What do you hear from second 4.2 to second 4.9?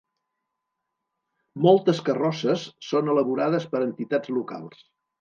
locals.